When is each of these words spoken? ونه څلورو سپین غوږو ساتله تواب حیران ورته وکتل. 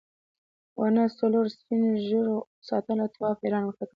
ونه 0.79 1.03
څلورو 1.17 1.53
سپین 1.57 1.81
غوږو 2.05 2.37
ساتله 2.67 3.05
تواب 3.15 3.37
حیران 3.43 3.63
ورته 3.65 3.77
وکتل. 3.83 3.89